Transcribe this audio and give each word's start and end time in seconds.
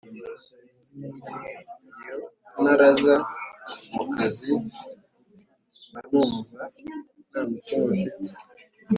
Iyo 1.99 2.17
ntaraza 2.61 3.15
mu 3.93 4.03
kazi 4.13 4.51
mbanumva 5.91 6.61
ntamutima 7.27 7.79
mfite 7.93 8.31